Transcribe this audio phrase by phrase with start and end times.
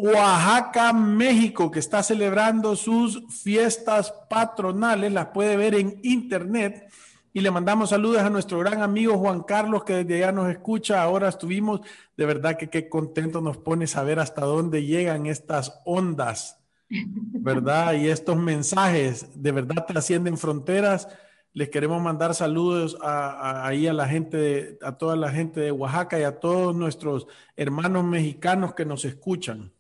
[0.00, 6.88] Oaxaca, México, que está celebrando sus fiestas patronales, las puede ver en internet.
[7.32, 11.02] Y le mandamos saludos a nuestro gran amigo Juan Carlos, que desde allá nos escucha.
[11.02, 11.80] Ahora estuvimos,
[12.16, 17.94] de verdad que qué contento nos pone saber hasta dónde llegan estas ondas, ¿verdad?
[17.94, 21.08] Y estos mensajes, de verdad trascienden fronteras.
[21.54, 26.20] Les queremos mandar saludos a, ahí a la gente, a toda la gente de Oaxaca
[26.20, 27.26] y a todos nuestros
[27.56, 29.72] hermanos mexicanos que nos escuchan.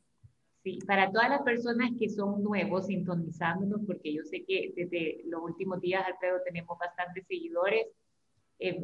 [0.64, 5.42] Sí, para todas las personas que son nuevos sintonizándonos, porque yo sé que desde los
[5.42, 7.86] últimos días, Alfredo, tenemos bastantes seguidores.
[8.58, 8.80] Eh,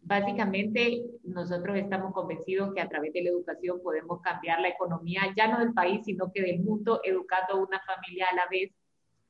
[0.00, 5.48] básicamente, nosotros estamos convencidos que a través de la educación podemos cambiar la economía, ya
[5.48, 8.72] no del país, sino que del mundo, educando a una familia a la vez.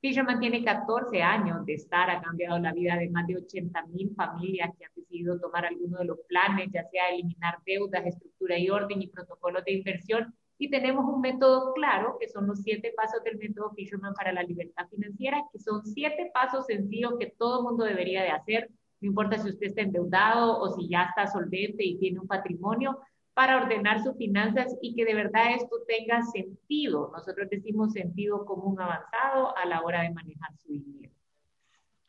[0.01, 4.15] Fisherman tiene 14 años de estar, ha cambiado la vida de más de 80 mil
[4.15, 8.69] familias que han decidido tomar alguno de los planes, ya sea eliminar deudas, estructura y
[8.71, 13.23] orden y protocolos de inversión y tenemos un método claro, que son los siete pasos
[13.25, 17.85] del método Fisherman para la libertad financiera, que son siete pasos sencillos que todo mundo
[17.85, 18.69] debería de hacer,
[19.01, 22.99] no importa si usted está endeudado o si ya está solvente y tiene un patrimonio,
[23.35, 27.13] para ordenar sus finanzas y que de verdad esto tenga sentido.
[27.15, 31.13] Nosotros decimos sentido común avanzado a la hora de manejar su dinero.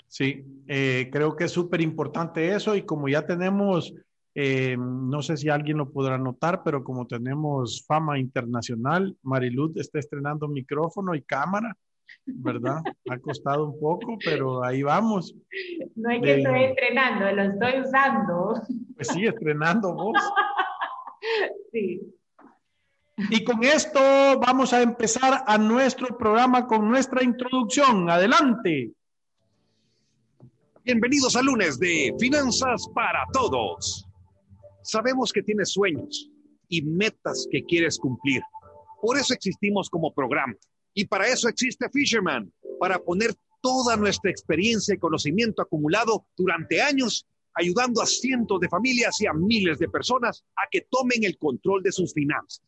[0.07, 3.93] Sí, eh, creo que es súper importante eso y como ya tenemos
[4.35, 9.99] eh, no sé si alguien lo podrá notar, pero como tenemos fama internacional, Mariluz está
[9.99, 11.75] estrenando micrófono y cámara,
[12.25, 12.81] ¿verdad?
[13.09, 15.35] Ha costado un poco, pero ahí vamos.
[15.95, 18.61] No es que estoy estrenando, lo estoy usando.
[18.95, 20.17] Pues sí, estrenando vos.
[21.71, 21.99] Sí.
[23.29, 23.99] Y con esto
[24.39, 28.09] vamos a empezar a nuestro programa con nuestra introducción.
[28.09, 28.93] Adelante.
[30.83, 34.08] Bienvenidos a lunes de Finanzas para Todos.
[34.83, 36.29] Sabemos que tienes sueños
[36.67, 38.41] y metas que quieres cumplir.
[39.01, 40.55] Por eso existimos como programa.
[40.93, 47.25] Y para eso existe Fisherman, para poner toda nuestra experiencia y conocimiento acumulado durante años,
[47.53, 51.83] ayudando a cientos de familias y a miles de personas a que tomen el control
[51.83, 52.61] de sus finanzas.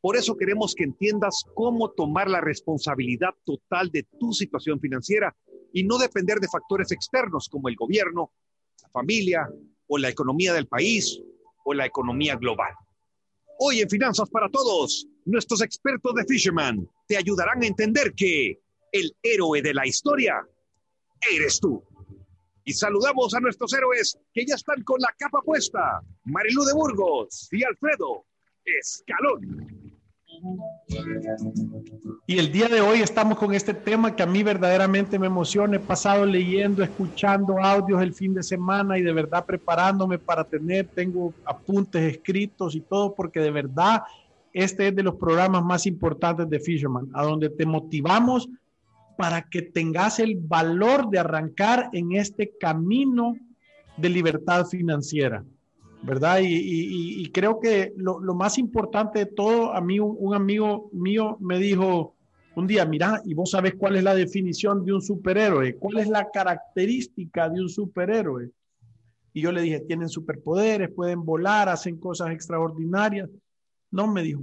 [0.00, 5.34] Por eso queremos que entiendas cómo tomar la responsabilidad total de tu situación financiera
[5.72, 8.32] y no depender de factores externos como el gobierno,
[8.82, 9.48] la familia
[9.86, 11.22] o la economía del país
[11.64, 12.72] o la economía global.
[13.58, 18.60] Hoy en Finanzas para Todos, nuestros expertos de Fisherman te ayudarán a entender que
[18.90, 20.46] el héroe de la historia
[21.32, 21.82] eres tú.
[22.64, 27.48] Y saludamos a nuestros héroes que ya están con la capa puesta, Marilú de Burgos
[27.50, 28.24] y Alfredo
[28.64, 29.81] Escalón.
[32.26, 35.76] Y el día de hoy estamos con este tema que a mí verdaderamente me emociona.
[35.76, 40.86] He pasado leyendo, escuchando audios el fin de semana y de verdad preparándome para tener,
[40.88, 44.02] tengo apuntes escritos y todo, porque de verdad
[44.52, 48.48] este es de los programas más importantes de Fisherman, a donde te motivamos
[49.16, 53.36] para que tengas el valor de arrancar en este camino
[53.96, 55.44] de libertad financiera.
[56.02, 56.40] ¿Verdad?
[56.42, 62.16] Y, creo que lo, más importante de todo, a mí un, amigo mío me dijo
[62.54, 66.08] un día, mira, y vos sabes cuál es la definición de un superhéroe, cuál es
[66.08, 68.50] la característica de un superhéroe.
[69.32, 73.30] Y yo le dije, tienen superpoderes, pueden volar, hacen cosas extraordinarias.
[73.90, 74.42] No, me dijo,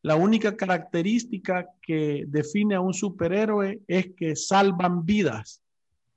[0.00, 5.63] la única característica que define a un superhéroe es que salvan vidas.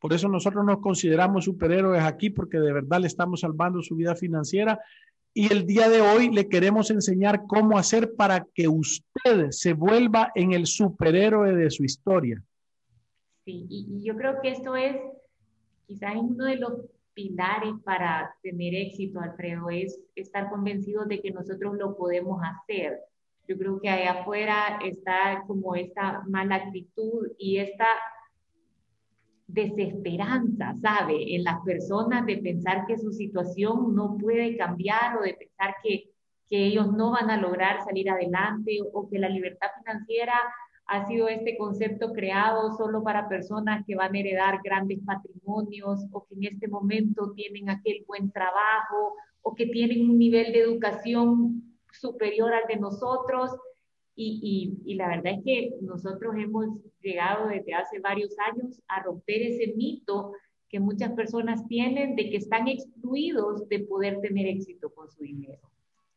[0.08, 4.16] Por eso nosotros nos consideramos superhéroes aquí porque de verdad le estamos salvando su vida
[4.16, 4.80] financiera
[5.34, 10.32] y el día de hoy le queremos enseñar cómo hacer para que usted se vuelva
[10.34, 12.42] en el superhéroe de su historia.
[13.44, 14.96] Sí, y, yo creo que esto es
[15.88, 21.76] quizás uno de los pilares para tener éxito, Alfredo, es estar convencido de que nosotros
[21.78, 22.98] lo podemos hacer.
[23.46, 27.88] Yo creo que allá afuera está como esta mala actitud y esta
[29.48, 31.36] desesperanza, ¿sabe?
[31.36, 36.12] En las personas de pensar que su situación no puede cambiar o de pensar que,
[36.50, 40.34] que ellos no van a lograr salir adelante o que la libertad financiera
[40.88, 46.26] ha sido este concepto creado solo para personas que van a heredar grandes patrimonios o
[46.26, 51.78] que en este momento tienen aquel buen trabajo o que tienen un nivel de educación
[51.92, 53.52] superior al de nosotros
[54.18, 56.66] y, la verdad es que nosotros hemos
[57.02, 60.34] llegado desde hace varios años a romper ese mito
[60.70, 65.62] que muchas personas tienen de que están excluidos de poder tener éxito con su dinero.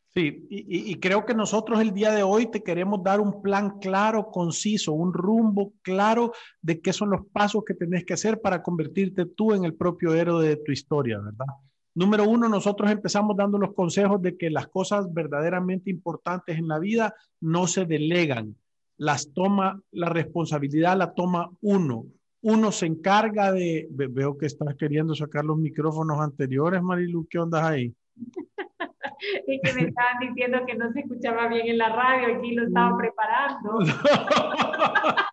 [0.08, 3.78] Sí, y, y, creo que nosotros el día de hoy te queremos dar un plan
[3.78, 8.60] claro, conciso, un rumbo claro de qué son los pasos que tenés que hacer para
[8.60, 11.46] convertirte tú en el propio héroe de tu historia, ¿verdad?
[11.94, 16.78] Número uno, nosotros empezamos dando los consejos de que las cosas verdaderamente importantes en la
[16.78, 18.54] vida no se delegan,
[18.96, 22.04] las toma, la responsabilidad la toma uno.
[22.42, 27.68] Uno se encarga de, veo que estás queriendo sacar los micrófonos anteriores, Marilu, ¿qué onda
[27.68, 27.92] ahí?
[29.46, 32.66] es que me estaban diciendo que no se escuchaba bien en la radio, aquí lo
[32.66, 33.78] estaba preparando.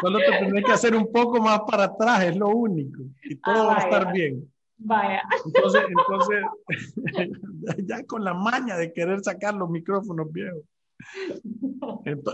[0.00, 3.68] Solo te tendré que hacer un poco más para atrás, es lo único, y todo
[3.68, 4.46] va a estar bien.
[4.78, 5.22] Vaya.
[5.44, 6.44] Entonces, entonces
[7.86, 10.62] ya con la maña de querer sacar los micrófonos viejos.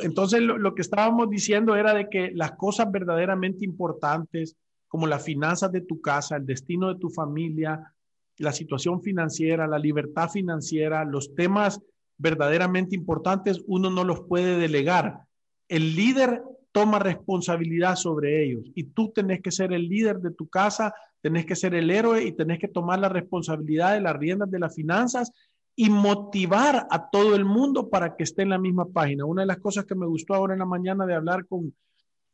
[0.03, 4.57] Entonces, lo, que estábamos diciendo era de que las cosas verdaderamente importantes,
[4.89, 7.93] como las finanzas de tu casa, el destino de tu familia,
[8.39, 11.81] la situación financiera, la libertad financiera, los temas
[12.17, 15.21] verdaderamente importantes, uno no los puede delegar.
[15.69, 16.43] El líder
[16.75, 20.93] toma responsabilidad sobre ellos y tú tenés que ser el líder de tu casa
[21.25, 24.59] tenés que ser el héroe y tenés que tomar la responsabilidad de las riendas de
[24.59, 25.33] las finanzas
[25.75, 29.25] y motivar a todo el mundo para que esté en la misma página.
[29.25, 31.75] Una de las cosas que me gustó ahora en la mañana de hablar con,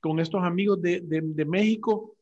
[0.00, 2.16] con estos amigos de, de, México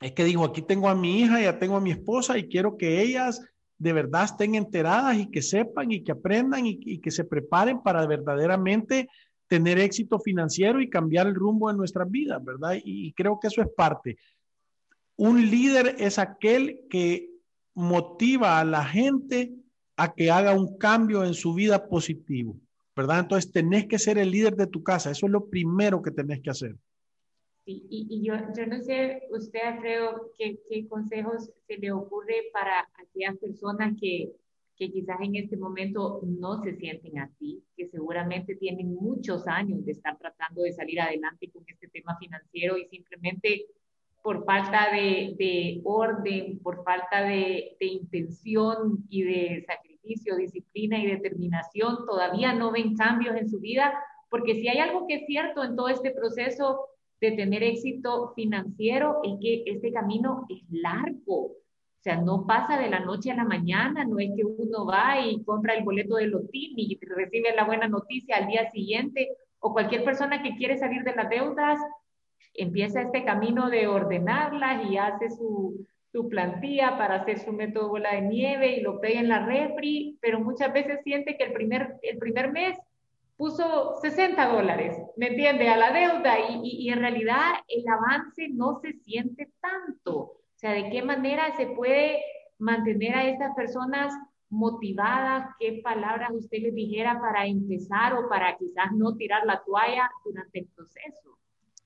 [0.00, 2.76] es que dijo, aquí tengo a mi hija, ya tengo a mi esposa y quiero
[2.76, 3.42] que ellas
[3.76, 8.06] de verdad estén enteradas y que sepan y que aprendan y, que se preparen para
[8.06, 9.08] verdaderamente
[9.48, 12.76] tener éxito financiero y cambiar el rumbo de nuestras vidas, ¿verdad?
[12.82, 14.18] y creo que eso es parte.
[15.16, 17.30] Un líder es aquel que
[17.74, 19.52] motiva a la gente
[19.96, 22.56] a que haga un cambio en su vida positivo,
[22.94, 23.20] ¿verdad?
[23.20, 26.40] Entonces tenés que ser el líder de tu casa, eso es lo primero que tenés
[26.40, 26.76] que hacer.
[27.64, 32.88] Sí, y, yo, yo, no sé, usted, Alfredo, ¿qué, qué consejos se le ocurre para
[32.94, 34.32] aquellas personas que,
[34.76, 39.92] que quizás en este momento no se sienten así, que seguramente tienen muchos años de
[39.92, 43.66] estar tratando de salir adelante con este tema financiero y simplemente
[44.22, 52.52] por falta de, orden, por falta de, intención y de sacrificio, disciplina y determinación, todavía
[52.52, 53.94] no ven cambios en su vida,
[54.28, 56.88] porque si hay algo que es cierto en todo este proceso
[57.20, 61.52] de tener éxito financiero, es que este camino es largo.
[62.06, 65.42] Sea, no pasa de la noche a la mañana, no es que uno va y
[65.42, 70.04] compra el boleto de lotín y recibe la buena noticia al día siguiente, o cualquier
[70.04, 71.80] persona que quiere salir de las deudas
[72.54, 78.14] empieza este camino de ordenarlas y hace su, su plantilla para hacer su método bola
[78.14, 81.96] de nieve y lo pega en la refri, pero muchas veces siente que el primer,
[82.02, 82.78] el primer mes
[83.36, 85.68] puso 60 dólares, ¿me entiende?
[85.68, 90.35] A la deuda y, en realidad el avance no se siente tanto.
[90.56, 92.18] O sea, ¿de qué manera se puede
[92.58, 94.14] mantener a estas personas
[94.48, 95.54] motivadas?
[95.60, 100.60] ¿Qué palabras usted les dijera para empezar o para quizás no tirar la toalla durante
[100.60, 101.38] el proceso?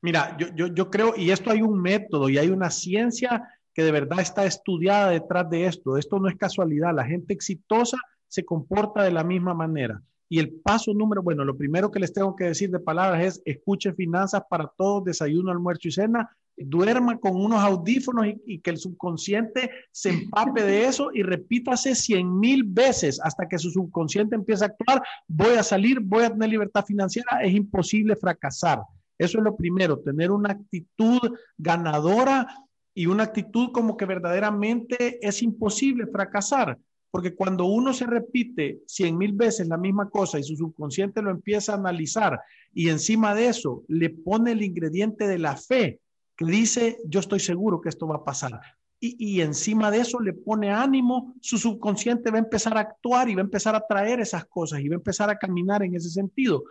[0.02, 3.42] Mira, yo, yo, yo creo, y esto hay un método y hay una ciencia
[3.74, 5.96] que de verdad está estudiada detrás de esto.
[5.96, 6.94] Esto no es casualidad.
[6.94, 7.98] La gente exitosa
[8.28, 10.00] se comporta de la misma manera.
[10.28, 13.42] Y el paso número, bueno, lo primero que les tengo que decir de palabras es
[13.44, 16.30] escuche finanzas para todos, desayuno, almuerzo y cena.
[16.64, 22.38] Duerma con unos audífonos y, que el subconsciente se empape de eso y repítase cien
[22.38, 25.02] mil veces hasta que su subconsciente empiece a actuar.
[25.26, 28.80] Voy a salir, voy a tener libertad financiera, es imposible fracasar.
[29.18, 31.20] Eso es lo primero, tener una actitud
[31.58, 32.46] ganadora
[32.94, 36.78] y una actitud como que verdaderamente es imposible fracasar.
[37.10, 41.30] Porque cuando uno se repite cien mil veces la misma cosa y su subconsciente lo
[41.30, 42.40] empieza a analizar
[42.72, 46.00] y encima de eso le pone el ingrediente de la fe,
[46.40, 48.60] dice, yo estoy seguro que esto va a pasar.
[48.98, 53.30] Y, y, encima de eso le pone ánimo, su subconsciente va a empezar a actuar
[53.30, 55.94] y va a empezar a traer esas cosas y va a empezar a caminar en
[55.94, 56.64] ese sentido.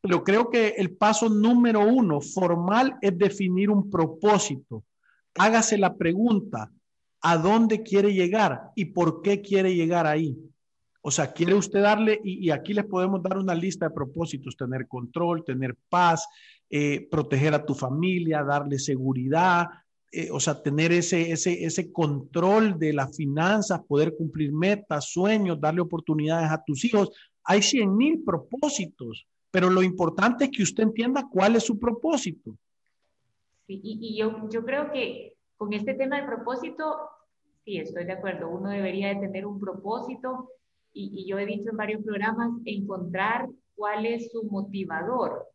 [0.00, 4.84] Pero creo que el paso número uno formal es definir un propósito.
[5.34, 6.70] Hágase la pregunta,
[7.20, 10.36] a dónde quiere llegar y por qué quiere llegar ahí.
[11.00, 14.86] O sea, quiere usted darle, y, aquí les podemos dar una lista de propósitos, tener
[14.86, 16.26] control, tener paz,
[16.70, 19.66] eh, proteger a tu familia, darle seguridad,
[20.10, 25.60] eh, o sea, tener ese, ese, ese control de las finanzas, poder cumplir metas, sueños,
[25.60, 27.10] darle oportunidades a tus hijos.
[27.44, 32.56] Hay cien mil propósitos, pero lo importante es que usted entienda cuál es su propósito.
[33.66, 36.96] Sí, y, y yo, yo creo que con este tema de propósito,
[37.64, 40.50] sí, estoy de acuerdo, uno debería de tener un propósito
[40.92, 45.46] y, yo he dicho en varios programas, encontrar cuál es su motivador.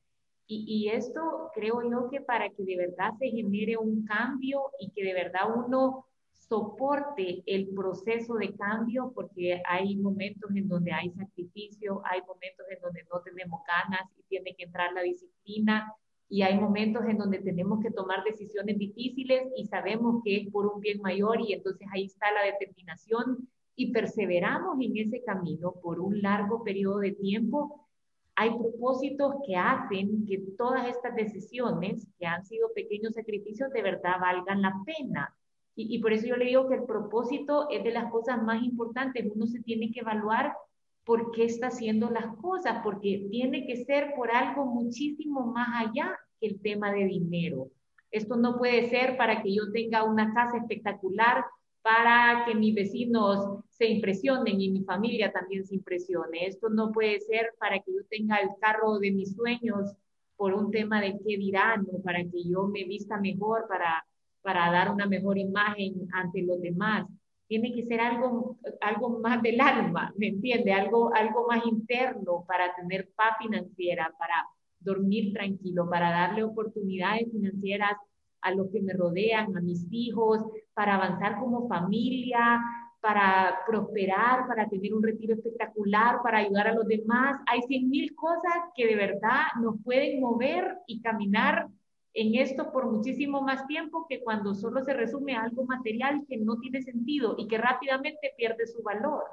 [0.45, 4.91] Y, y, esto creo yo que para que de verdad se genere un cambio y
[4.91, 11.09] que de verdad uno soporte el proceso de cambio, porque hay momentos en donde hay
[11.12, 15.93] sacrificio, hay momentos en donde no tenemos ganas y tiene que entrar la disciplina,
[16.33, 20.65] y hay momentos en donde tenemos que tomar decisiones difíciles y sabemos que es por
[20.65, 26.00] un bien mayor y entonces ahí está la determinación y perseveramos en ese camino por
[26.00, 27.83] un largo periodo de tiempo,
[28.36, 34.20] hay propósitos que hacen que todas estas decisiones, que han sido pequeños sacrificios, de verdad
[34.20, 35.36] valgan la pena.
[35.75, 39.25] Y, por eso yo le digo que el propósito es de las cosas más importantes.
[39.34, 40.54] Uno se tiene que evaluar
[41.04, 46.16] por qué está haciendo las cosas, porque tiene que ser por algo muchísimo más allá
[46.40, 47.70] que el tema de dinero.
[48.12, 51.44] Esto no puede ser para que yo tenga una casa espectacular,
[51.84, 56.48] para que mis vecinos se impresionen y mi familia también se impresione.
[56.48, 59.94] Esto no puede ser para que yo tenga el carro de mis sueños
[60.36, 64.04] por un tema de qué dirán o para que yo me vista mejor, para,
[64.42, 67.06] para dar una mejor imagen ante los demás
[67.54, 70.74] tiene que ser algo, algo más del alma, ¿me entiende?
[70.74, 74.48] Algo, algo más interno para tener paz financiera, para
[74.80, 77.96] dormir tranquilo, para darle oportunidades financieras
[78.42, 80.42] a los que me rodean, a mis hijos,
[80.74, 82.62] para avanzar como familia,
[83.01, 87.38] para prosperar, para tener un retiro espectacular, para ayudar a los demás.
[87.48, 91.68] Hay cien mil cosas que de verdad nos pueden mover y caminar
[92.13, 96.38] en esto por muchísimo más tiempo que cuando solo se resume a algo material que
[96.38, 99.24] no tiene sentido y que rápidamente pierde su valor.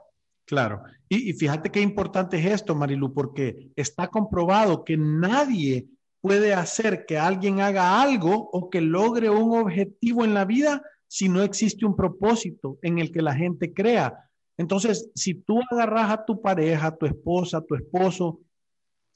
[0.46, 0.82] Claro.
[1.08, 5.86] Y, fíjate qué importante es esto, Marilu, porque está comprobado que nadie
[6.20, 11.28] puede hacer que alguien haga algo o que logre un objetivo en la vida si
[11.28, 14.30] no existe un propósito en el que la gente crea.
[14.56, 18.38] Entonces, si tú agarras a tu pareja, a tu esposa, a tu esposo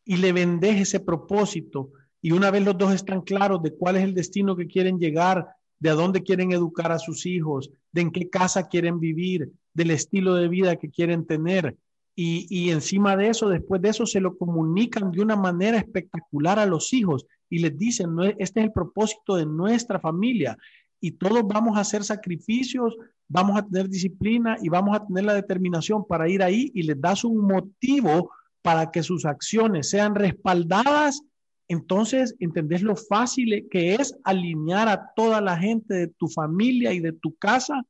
[0.05, 4.03] y le vendes ese propósito, y una vez los dos están claros de cuál es
[4.03, 5.47] el destino que quieren llegar,
[5.79, 9.93] de a dónde quieren educar a sus hijos, de en qué casa quieren vivir, del
[9.93, 11.77] estilo de vida que quieren tener.
[12.17, 16.67] Y, encima de eso, después de eso, se lo comunican de una manera espectacular a
[16.67, 20.59] los hijos y les dicen, este es el propósito de nuestra familia
[21.05, 22.97] y todos vamos a hacer sacrificios,
[23.29, 26.99] vamos a tener disciplina y vamos a tener la determinación para ir ahí y les
[26.99, 28.31] das un motivo
[28.63, 31.21] para que sus acciones sean respaldadas
[31.69, 37.01] entonces entendés lo fácil que es alinear a toda la gente de tu familia y
[37.01, 37.83] de tu casa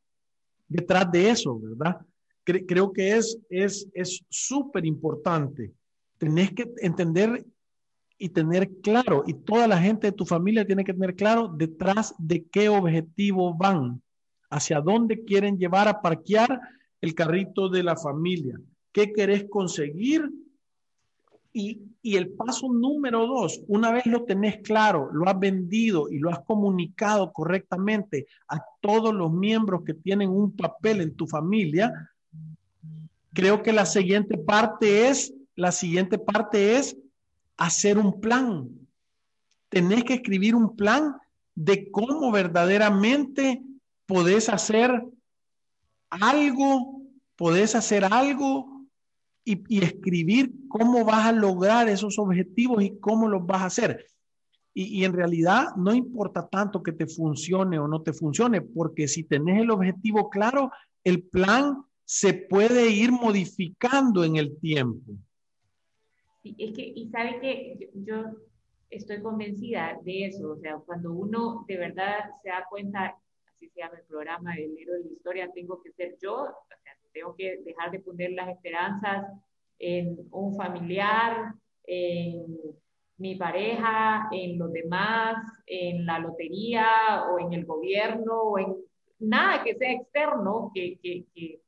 [0.68, 1.99] detrás de eso, ¿verdad?
[2.44, 5.73] creo que es es súper importante.
[6.18, 7.44] Tenés que entender
[8.18, 12.14] y tener claro, y toda la gente de tu familia tiene que tener claro detrás
[12.18, 14.00] de qué objetivo van,
[14.50, 16.61] hacia dónde quieren llevar a parquear
[17.00, 18.59] el carrito de la familia,
[18.92, 20.30] qué querés conseguir
[21.52, 26.30] y, el paso número dos, una vez lo tenés claro, lo has vendido y lo
[26.30, 32.11] has comunicado correctamente a todos los miembros que tienen un papel en tu familia,
[33.33, 36.97] creo que la siguiente parte es, la siguiente parte es
[37.56, 38.68] hacer un plan.
[39.68, 41.16] Tenés que escribir un plan
[41.54, 43.62] de cómo verdaderamente
[44.06, 45.02] podés hacer
[46.11, 47.02] algo,
[47.37, 48.87] podés hacer algo
[49.44, 54.06] y, escribir cómo vas a lograr esos objetivos y cómo los vas a hacer.
[54.73, 59.25] Y, en realidad no importa tanto que te funcione o no te funcione, porque si
[59.25, 60.70] tenés el objetivo claro,
[61.04, 65.12] el plan se puede ir modificando en el tiempo.
[66.45, 68.25] Es que, y sabe que yo,
[68.91, 73.81] estoy convencida de eso, o sea, cuando uno de verdad se da cuenta, así se
[73.81, 76.79] llama el programa del libro de la historia, tengo que ser yo, o sea,
[77.13, 79.27] tengo que dejar de poner las esperanzas
[79.79, 81.55] en un familiar,
[81.87, 82.45] en
[83.17, 85.37] mi pareja, en los demás,
[85.67, 88.77] en la lotería o en el gobierno o en
[89.19, 91.61] nada que sea externo, que, que, que,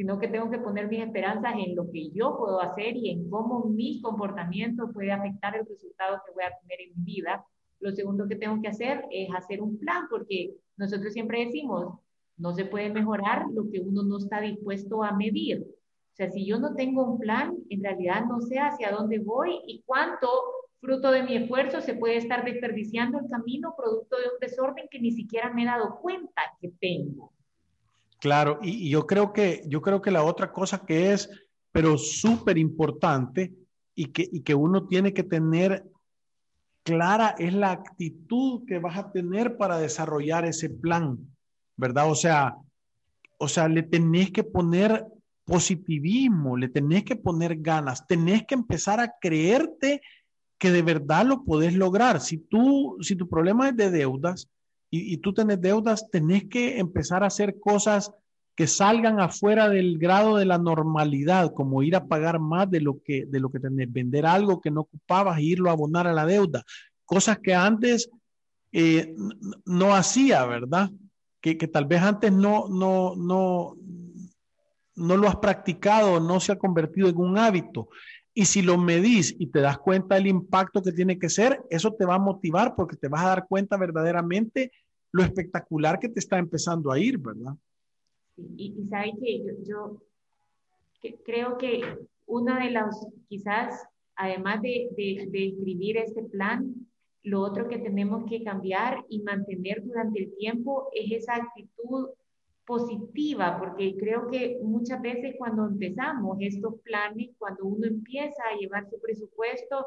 [0.00, 3.28] sino que tengo que poner mis esperanzas en lo que yo puedo hacer y en
[3.28, 7.44] cómo mi comportamiento puede afectar el resultado que voy a tener en mi vida.
[7.80, 11.98] Lo segundo que tengo que hacer es hacer un plan, porque nosotros siempre decimos,
[12.38, 15.66] no se puede mejorar lo que uno no está dispuesto a medir.
[15.68, 19.60] O sea, si yo no tengo un plan, en realidad no sé hacia dónde voy
[19.66, 20.30] y cuánto
[20.80, 24.98] fruto de mi esfuerzo se puede estar desperdiciando el camino producto de un desorden que
[24.98, 27.34] ni siquiera me he dado cuenta que tengo.
[28.20, 31.28] Claro, y, yo creo que yo creo que la otra cosa que es,
[31.72, 33.54] pero súper importante
[33.94, 35.84] y que, y que uno tiene que tener
[36.82, 41.18] clara es la actitud que vas a tener para desarrollar ese plan,
[41.76, 42.10] ¿verdad?
[42.10, 42.56] O sea,
[43.38, 45.06] o sea, le tenés que poner
[45.46, 50.02] positivismo, le tenés que poner ganas, tenés que empezar a creerte
[50.58, 52.20] que de verdad lo podés lograr.
[52.20, 54.46] Si tú, si tu problema es de deudas
[54.90, 58.12] y, tú tenés deudas, tenés que empezar a hacer cosas
[58.56, 63.00] que salgan afuera del grado de la normalidad, como ir a pagar más de lo
[63.02, 66.12] que, de lo que tenés, vender algo que no ocupabas e irlo a abonar a
[66.12, 66.64] la deuda.
[67.04, 68.10] Cosas que antes
[68.72, 69.14] eh,
[69.64, 70.90] no hacía, ¿verdad?
[71.40, 73.76] Que, que, tal vez antes no, no, no,
[74.96, 77.88] no lo has practicado, no se ha convertido en un hábito.
[78.32, 81.92] Y si lo medís y te das cuenta del impacto que tiene que ser, eso
[81.92, 84.70] te va a motivar porque te vas a dar cuenta verdaderamente
[85.12, 87.54] lo espectacular que te está empezando a ir, ¿verdad?
[88.36, 90.00] Y, y sabes que yo,
[91.24, 91.82] creo que
[92.26, 93.82] una de las, quizás,
[94.14, 96.74] además de, de, de escribir este plan,
[97.22, 102.08] lo otro que tenemos que cambiar y mantener durante el tiempo es esa actitud
[102.70, 108.88] positiva, porque creo que muchas veces cuando empezamos estos planes, cuando uno empieza a llevar
[108.88, 109.84] su presupuesto,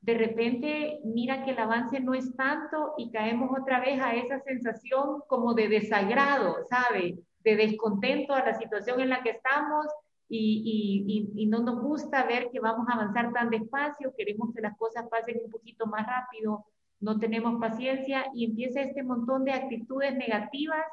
[0.00, 4.40] de repente mira que el avance no es tanto y caemos otra vez a esa
[4.40, 7.20] sensación como de desagrado, ¿sabe?
[7.44, 9.86] De descontento a la situación en la que estamos
[10.28, 14.60] y, y, y, no nos gusta ver que vamos a avanzar tan despacio, queremos que
[14.60, 16.66] las cosas pasen un poquito más rápido,
[16.98, 20.84] no tenemos paciencia y empieza este montón de actitudes negativas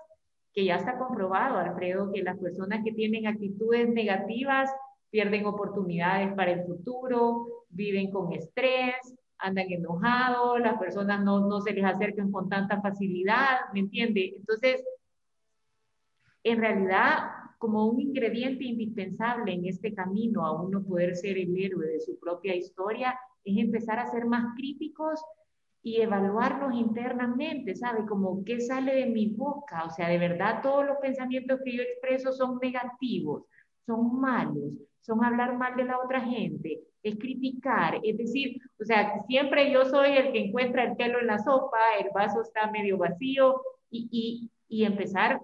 [0.55, 4.71] que ya está comprobado, Alfredo, que las personas que tienen actitudes negativas
[5.11, 8.95] pierden oportunidades para el futuro, viven con estrés,
[9.37, 14.33] andan enojados, las personas no, no se les acercan con tanta facilidad, ¿me entiende?
[14.37, 14.81] Entonces,
[16.43, 21.87] en realidad, como un ingrediente indispensable en este camino a uno poder ser el héroe
[21.87, 25.21] de su propia historia, es empezar a ser más críticos
[25.85, 28.07] y evaluarnos internamente, ¿sabe?
[28.07, 31.83] Como qué sale de mi boca, o sea, de verdad todos los pensamientos que yo
[31.83, 33.43] expreso son negativos,
[33.85, 39.21] son malos, son hablar mal de la otra gente, es criticar, es decir, o sea,
[39.27, 42.97] siempre yo soy el que encuentra el pelo en la sopa, el vaso está medio
[42.97, 45.39] vacío y, y, y empezar,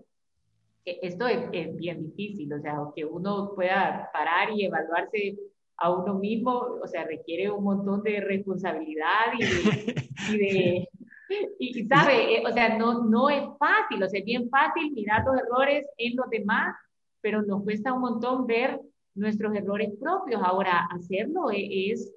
[0.85, 5.37] e, esto es, es bien difícil, o sea, que uno pueda parar y evaluarse
[5.81, 10.89] a uno mismo, o sea, requiere un montón de responsabilidad y de,
[11.59, 15.23] y, sabe, eh, o sea, no, no es fácil, o sea, es bien fácil mirar
[15.25, 16.75] los errores en los demás,
[17.21, 18.79] pero nos cuesta un montón ver
[19.15, 20.41] nuestros errores propios.
[20.43, 22.13] Ahora, hacerlo e, es,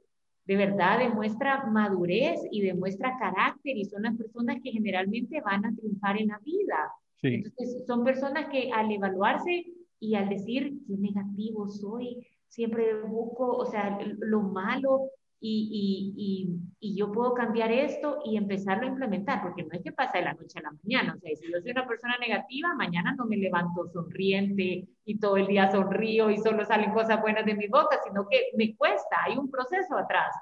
[0.46, 5.74] de verdad demuestra madurez y demuestra carácter y son las personas que generalmente van a
[5.74, 6.92] triunfar en la vida.
[7.22, 9.64] Entonces, son personas que al evaluarse
[9.98, 16.48] y al decir qué negativo soy, siempre busco, o sea, lo malo y, y,
[16.80, 20.24] y, yo puedo cambiar esto y empezarlo a implementar, porque no es que pasa de
[20.24, 23.26] la noche a la mañana, o sea, si yo soy una persona negativa, mañana no
[23.26, 27.66] me levanto sonriente y todo el día sonrío y solo salen cosas buenas de mi
[27.66, 30.34] boca, sino que me cuesta, hay un proceso atrás,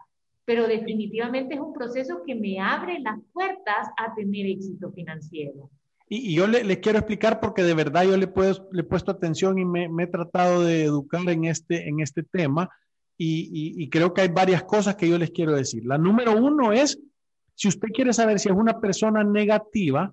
[0.45, 5.69] pero definitivamente es un proceso que me abre las puertas a tener éxito financiero.
[6.15, 9.59] Y, yo le, quiero explicar porque de verdad yo le, puedo, le he puesto atención
[9.59, 12.69] y me, he tratado de educar en este, en este tema
[13.17, 15.87] y, creo que hay varias cosas que yo les quiero decir.
[15.87, 16.99] La número uno es,
[17.55, 20.13] si usted quiere saber si es una persona negativa,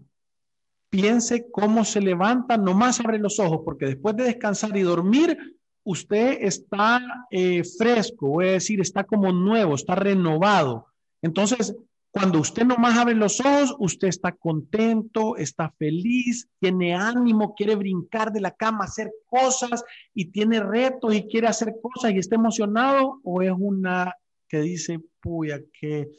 [0.89, 5.37] piense cómo se levanta, nomás abre los ojos, porque después de descansar y dormir,
[5.83, 10.87] usted está eh, fresco, voy a decir, está como nuevo, está renovado.
[11.21, 11.75] Entonces,
[12.11, 18.31] Cuando usted nomás abre los ojos, usted está contento, está feliz, tiene ánimo, quiere brincar
[18.31, 23.19] de la cama, hacer cosas y tiene retos y quiere hacer cosas y está emocionado
[23.23, 24.15] o es una
[24.47, 26.09] que dice, puya, que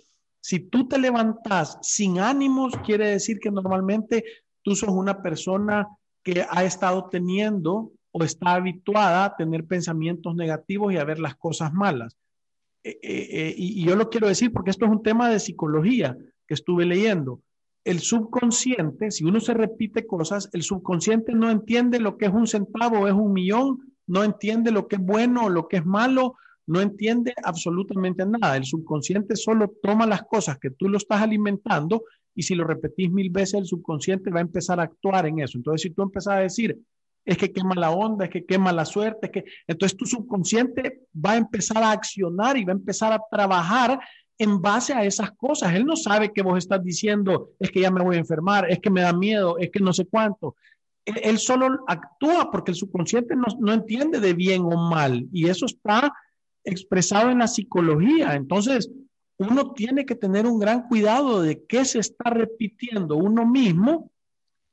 [0.41, 4.25] si tú te levantas sin ánimos, quiere decir que normalmente
[4.63, 5.89] tú sos una persona
[6.23, 11.35] que ha estado teniendo o está habituada a tener pensamientos negativos y a ver las
[11.35, 12.17] cosas malas.
[12.83, 16.17] Eh, eh, eh, y, yo lo quiero decir porque esto es un tema de psicología
[16.47, 17.43] que estuve leyendo.
[17.85, 22.47] El subconsciente, si uno se repite cosas, el subconsciente no entiende lo que es un
[22.47, 26.81] centavo es un millón, no entiende lo que es bueno lo que es malo, no
[26.81, 28.57] entiende absolutamente nada.
[28.57, 33.11] El subconsciente solo toma las cosas que tú lo estás alimentando y si lo repetís
[33.11, 35.59] mil veces, el subconsciente va a empezar a actuar en eso.
[35.59, 36.79] Entonces, si tú empezás a decir,
[37.25, 41.03] es que quema la onda, es que quema la suerte, es que entonces tu subconsciente
[41.15, 44.01] va a empezar a accionar y va a empezar a trabajar
[44.39, 45.75] en base a esas cosas.
[45.75, 48.79] Él no sabe que vos estás diciendo, es que ya me voy a enfermar, es
[48.79, 50.57] que me da miedo, es que no sé cuánto.
[51.05, 55.67] Él, solo actúa porque el subconsciente no, no entiende de bien o mal y eso
[55.67, 56.13] está
[56.65, 58.35] expresado en la psicología.
[58.35, 58.91] Entonces,
[59.39, 64.11] uno tiene que tener un gran cuidado de qué se está repitiendo uno mismo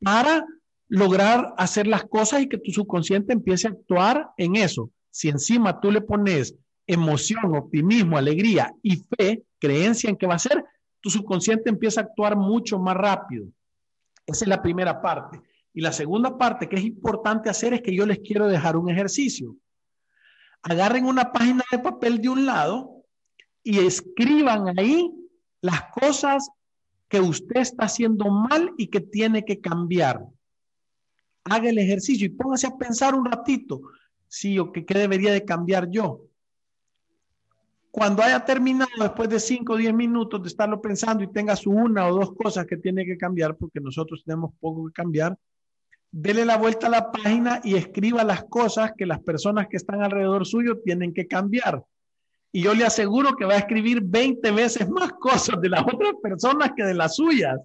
[0.01, 0.45] para
[0.89, 4.91] lograr hacer las cosas y que tu subconsciente empiece a actuar en eso.
[5.11, 10.39] Si encima tú le pones emoción, optimismo, alegría y fe, creencia en que va a
[10.39, 10.63] ser,
[11.01, 13.47] tu subconsciente empieza a actuar mucho más rápido.
[14.25, 15.41] Esa es la primera parte.
[15.73, 18.89] Y la segunda parte que es importante hacer es que yo les quiero dejar un
[18.89, 19.55] ejercicio.
[20.63, 23.03] Agarren una página de papel de un lado
[23.63, 25.11] y escriban ahí
[25.61, 26.49] las cosas
[27.09, 30.25] que usted está haciendo mal y que tiene que cambiar
[31.49, 33.81] haga el ejercicio y póngase a pensar un ratito,
[34.27, 36.27] sí, o qué debería de cambiar yo.
[37.91, 41.71] Cuando haya terminado, después de 5 o 10 minutos de estarlo pensando y tenga su
[41.71, 45.35] una o dos cosas que tiene que cambiar, porque nosotros tenemos poco que cambiar,
[46.11, 50.03] dele la vuelta a la página y escriba las cosas que las personas que están
[50.03, 51.83] alrededor suyo tienen que cambiar.
[52.51, 56.13] Y yo le aseguro que va a escribir 20 veces más cosas de las otras
[56.21, 57.59] personas que de las suyas.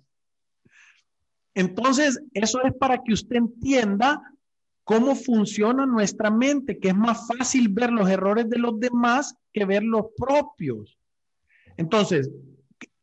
[1.54, 4.20] Entonces, eso es para que usted entienda
[4.84, 9.64] cómo funciona nuestra mente, que es más fácil ver los errores de los demás que
[9.64, 10.98] ver los propios.
[11.76, 12.30] Entonces,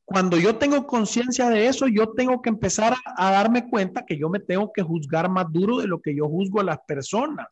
[0.05, 4.27] cuando yo tengo conciencia de eso, yo tengo que empezar a, darme cuenta que yo
[4.27, 7.47] me tengo que juzgar más duro de lo que yo juzgo a las personas.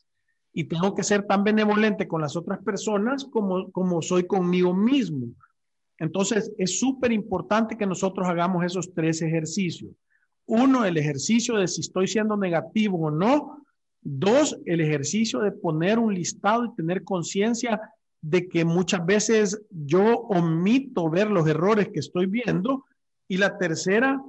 [0.54, 5.28] Y tengo que ser tan benevolente con las otras personas como, como soy conmigo mismo.
[6.00, 9.92] Entonces, es súper importante que nosotros hagamos esos tres ejercicios.
[10.48, 13.64] Uno, el ejercicio de si estoy siendo negativo o no.
[14.02, 17.82] Dos, el ejercicio de poner un listado y tener conciencia
[18.22, 22.86] de que muchas veces yo omito ver los errores que estoy viendo.
[23.28, 24.22] Y la tercera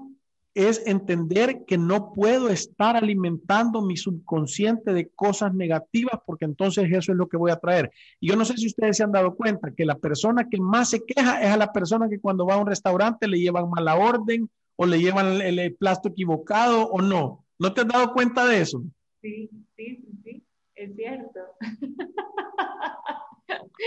[0.55, 7.13] es entender que no puedo estar alimentando mi subconsciente de cosas negativas porque entonces eso
[7.13, 7.93] es lo que voy a traer.
[8.19, 10.91] Y yo no sé si ustedes se han dado cuenta que la persona que más
[10.91, 13.95] se queja es a la persona que cuando va a un restaurante le llevan mala
[13.95, 14.51] orden
[14.81, 17.45] o le llevan el, plato equivocado o no.
[17.59, 18.81] ¿No te has dado cuenta de eso?
[19.21, 21.41] Sí, sí, sí, es cierto.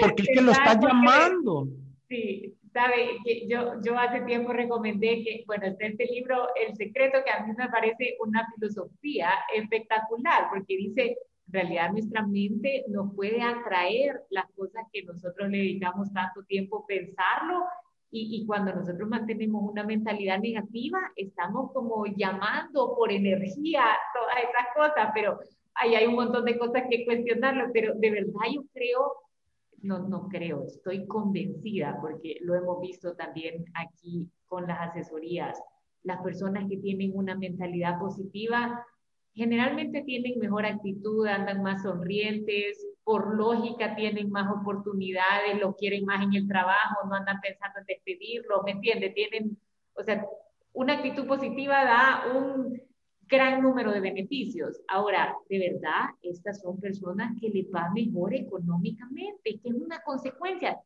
[0.02, 1.70] Porque es que lo está llamando.
[2.10, 7.32] Sí, sabe, yo, yo hace tiempo recomendé que, bueno, está este libro, El Secreto, que
[7.32, 11.16] a mí me parece una filosofía espectacular, porque dice,
[11.48, 16.86] en realidad nuestra mente no puede atraer las cosas que nosotros le dedicamos tanto tiempo
[16.86, 17.64] pensarlo
[18.12, 25.12] y, cuando nosotros mantenemos una mentalidad negativa, estamos como llamando por energía todas esas cosas,
[25.14, 25.40] pero
[25.76, 29.14] ahí hay un montón de cosas que cuestionarlo, pero de verdad yo creo,
[29.82, 35.58] no, no creo, estoy convencida, porque lo hemos visto también aquí con las asesorías,
[36.04, 38.86] las personas que tienen una mentalidad positiva
[39.34, 46.24] generalmente tienen mejor actitud, andan más sonrientes, por lógica tienen más oportunidades, lo quieren más
[46.24, 49.10] en el trabajo, no andan pensando en despedirlo, ¿me entiende?
[49.10, 49.58] Tienen,
[49.94, 50.26] o sea,
[50.74, 52.82] una actitud positiva da un
[53.28, 54.82] gran número de beneficios.
[54.88, 60.78] Ahora, de verdad, estas son personas que les va mejor económicamente, que es una consecuencia.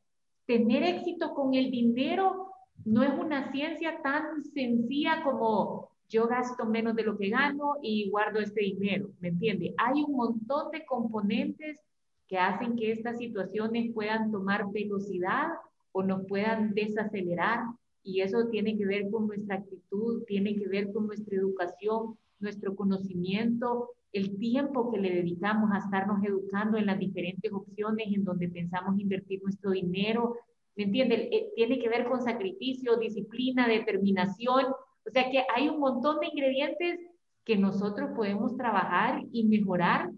[0.46, 2.52] Tener éxito con el dinero
[2.86, 8.10] no es una ciencia tan sencilla como yo gasto menos de lo que gano y
[8.10, 9.74] guardo este dinero, ¿me entiende?
[9.78, 11.80] Hay un montón de componentes
[12.28, 15.50] que hacen que estas situaciones puedan tomar velocidad
[15.92, 17.62] o nos puedan desacelerar
[18.04, 22.76] y eso tiene que ver con nuestra actitud, tiene que ver con nuestra educación, nuestro
[22.76, 28.48] conocimiento, el tiempo que le dedicamos a estarnos educando en las diferentes opciones en donde
[28.48, 30.36] pensamos invertir nuestro dinero.
[30.76, 31.30] ¿me entiende?
[31.32, 34.66] Eh, tiene que ver con sacrificio, disciplina, determinación.
[35.08, 37.00] O sea que hay un montón de ingredientes
[37.44, 40.10] que nosotros podemos trabajar y mejorar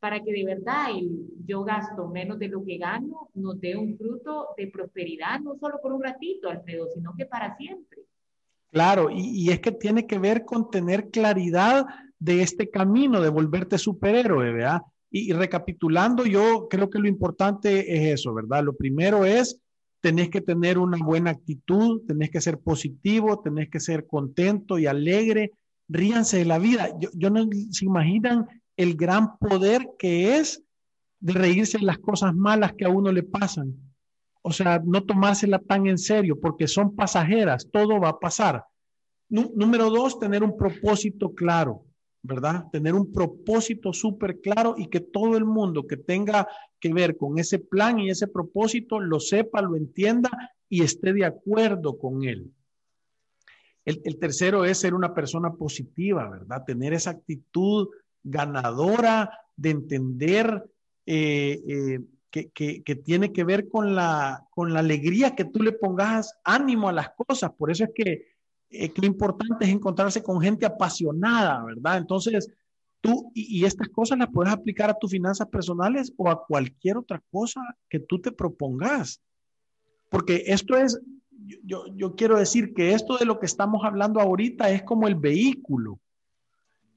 [0.00, 1.08] para que de verdad el
[1.46, 5.80] yo gasto menos de lo que gano nos dé un fruto de prosperidad, no solo
[5.80, 8.02] por un ratito, Alfredo, sino que para siempre.
[8.70, 11.86] Claro, y, es que tiene que ver con tener claridad
[12.18, 14.82] de este camino, de volverte superhéroe, ¿verdad?
[15.10, 18.64] Y, y, recapitulando, yo creo que lo importante es eso, ¿verdad?
[18.64, 19.58] Lo primero es,
[20.04, 24.84] tenés que tener una buena actitud, tenés que ser positivo, tenés que ser contento y
[24.84, 25.52] alegre,
[25.88, 26.90] ríanse de la vida.
[27.14, 30.62] Yo, no se imaginan el gran poder que es
[31.20, 33.74] de reírse de las cosas malas que a uno le pasan.
[34.42, 38.62] O sea, no tomársela tan en serio porque son pasajeras, todo va a pasar.
[39.30, 41.86] número dos, tener un propósito claro,
[42.22, 42.66] ¿verdad?
[42.70, 46.46] Tener un propósito súper claro y que todo el mundo que tenga
[46.84, 50.28] que ver con ese plan y ese propósito lo sepa, lo entienda
[50.68, 52.52] y esté de acuerdo con él.
[53.86, 56.64] El, tercero es ser una persona positiva, ¿verdad?
[56.66, 57.88] Tener esa actitud
[58.22, 60.62] ganadora de entender
[61.06, 65.72] eh, eh, que, que, tiene que ver con la, con la alegría que tú le
[65.72, 67.50] pongas ánimo a las cosas.
[67.52, 68.26] Por eso es que,
[68.68, 71.96] eh, lo importante es encontrarse con gente apasionada, ¿verdad?
[71.96, 72.50] Entonces,
[73.04, 77.22] tú y, estas cosas las puedes aplicar a tus finanzas personales o a cualquier otra
[77.30, 79.20] cosa que tú te propongas.
[80.08, 80.98] Porque esto es,
[81.64, 85.16] yo, yo quiero decir que esto de lo que estamos hablando ahorita es como el
[85.16, 86.00] vehículo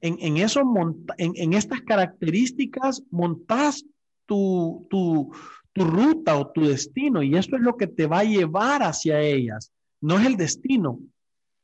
[0.00, 0.62] en, en, eso,
[1.18, 3.84] en, en, estas características montas
[4.24, 5.30] tu, tu,
[5.72, 9.20] tu ruta o tu destino y esto es lo que te va a llevar hacia
[9.20, 9.72] ellas.
[10.00, 11.00] No es el destino,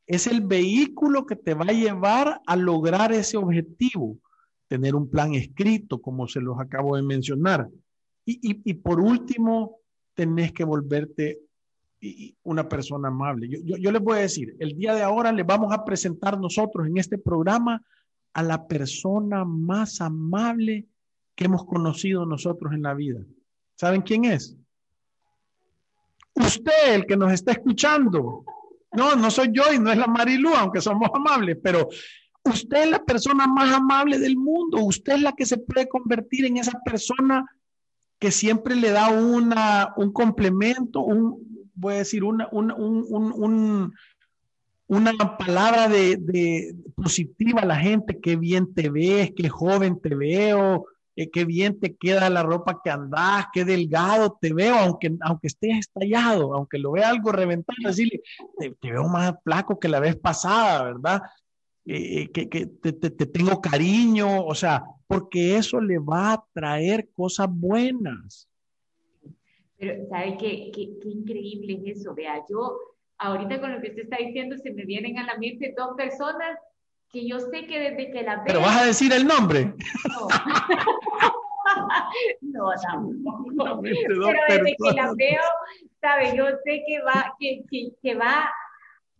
[0.07, 4.19] es el vehículo que te va a llevar a lograr ese objetivo.
[4.69, 7.69] Tener un plan escrito, como se los acabo de mencionar.
[8.25, 9.79] Y, y, por último,
[10.15, 11.41] tenés que volverte
[12.43, 13.49] una persona amable.
[13.49, 16.87] Yo, yo, les voy a decir, el día de ahora les vamos a presentar nosotros
[16.87, 17.83] en este programa
[18.33, 20.87] a la persona más amable
[21.35, 23.21] que hemos conocido nosotros en la vida.
[23.77, 24.57] ¿Saben quién es?
[26.35, 28.45] Usted, el que nos está escuchando.
[28.93, 31.89] No, no soy yo y no es la Marilu, aunque somos amables, pero
[32.45, 34.83] usted es la persona más amable del mundo.
[34.83, 37.47] Usted es la que se puede convertir en esa persona
[38.19, 43.93] que siempre le da una, un complemento, un, voy a decir, una, un, un,
[44.87, 50.87] una palabra de, positiva a la gente, qué bien te ves, qué joven te veo,
[51.17, 55.47] eh, qué bien te queda la ropa que andás, qué delgado te veo, aunque, aunque
[55.49, 58.21] estés estallado, aunque lo vea algo reventado, decirle,
[58.59, 61.23] te, veo más flaco que la vez pasada, ¿verdad?
[61.87, 66.45] Eh, eh, que, que te, te, tengo cariño, o sea, porque eso le va a
[66.55, 68.49] traer cosas buenas.
[69.77, 72.15] Pero, ¿sabe qué, qué, qué increíble es eso?
[72.15, 72.79] Vea, yo
[73.19, 76.59] ahorita con lo que usted está diciendo se me vienen a la mente dos personas
[77.13, 78.45] que yo sé que desde que la veo...
[78.47, 79.75] Pero vas a decir el nombre.
[80.09, 80.29] No,
[82.41, 82.71] no,
[83.53, 83.81] no.
[83.83, 85.43] Pero desde que la veo,
[86.01, 88.51] sabe, yo sé que va, que, que, que va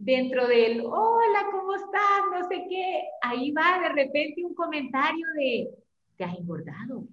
[0.05, 2.23] dentro del, hola, ¿cómo estás?
[2.31, 3.05] No sé qué.
[3.23, 5.71] Ahí va de repente un comentario de,
[6.17, 7.05] te has engordado,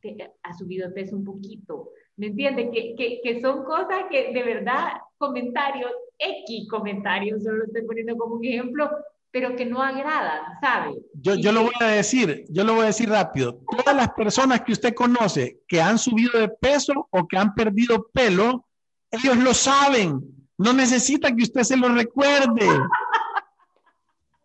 [0.00, 1.90] te has subido de peso un poquito.
[2.16, 2.70] ¿Me entiendes?
[2.72, 8.16] Que, que, que son cosas que de verdad, comentarios X comentarios, solo lo estoy poniendo
[8.16, 8.90] como un ejemplo,
[9.30, 10.96] pero que no agradan, ¿sabe?
[11.14, 13.60] Yo, yo lo voy a decir, yo lo voy a decir rápido.
[13.76, 18.08] Todas las personas que usted conoce que han subido de peso o que han perdido
[18.12, 18.66] pelo,
[19.10, 20.39] ellos lo saben.
[20.60, 22.66] No necesitan que usted se lo recuerde.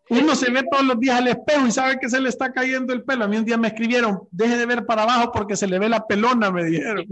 [0.08, 2.94] Uno se ve todos los días al espejo y sabe que se le está cayendo
[2.94, 3.26] el pelo.
[3.26, 5.90] A mí un día me escribieron, deje de ver para abajo porque se le ve
[5.90, 7.04] la pelona, me dijeron.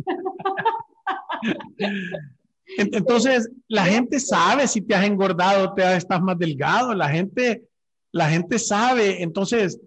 [2.79, 7.65] Entonces, la gente sabe si te has engordado, te estás más delgado, la gente,
[8.11, 9.23] la gente sabe.
[9.23, 9.79] Entonces,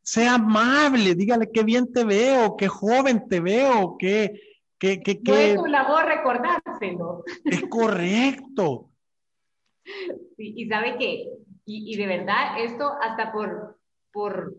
[0.00, 4.40] sea amable, dígale qué bien te veo, qué joven te veo, qué,
[4.78, 7.24] qué, qué, no es tu labor recordárselo.
[7.44, 8.90] Es correcto.
[10.36, 11.32] y sabe que,
[11.64, 13.78] y, y, de verdad, esto hasta por,
[14.12, 14.54] por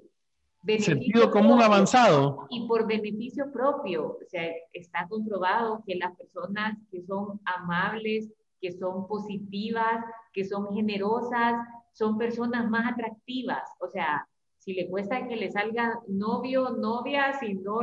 [0.80, 2.48] sentido común avanzado.
[2.50, 8.72] Y por beneficio propio, o sea, está comprobado que las personas que son amables, que
[8.72, 10.04] son positivas,
[10.34, 11.56] que son generosas,
[11.94, 13.64] son personas más atractivas.
[13.80, 14.28] O sea,
[14.68, 17.80] si le cuesta que le salga novio, novia, si no,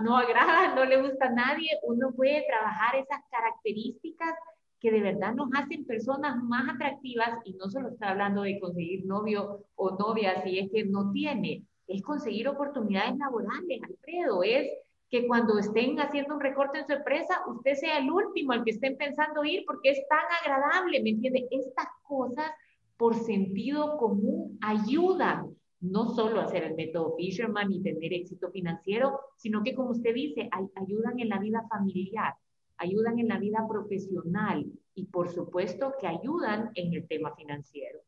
[0.00, 4.34] no agrada, no le gusta a nadie, uno puede trabajar esas características
[4.80, 9.06] que de verdad nos hacen personas más atractivas y no solo está hablando de conseguir
[9.06, 14.72] novio o novia si es que no tiene, es conseguir oportunidades laborales, Alfredo, es
[15.10, 18.72] que cuando estén haciendo un recorte en su empresa, usted sea el último al que
[18.72, 21.46] estén pensando ir porque es tan agradable, ¿me entiende?
[21.52, 22.50] Estas cosas
[22.96, 29.62] por sentido común ayudan no solo hacer el método Fisherman y tener éxito financiero, sino
[29.62, 32.34] que como usted dice, ayudan en la vida familiar,
[32.78, 38.00] ayudan en la vida profesional y por supuesto que ayudan en el tema financiero.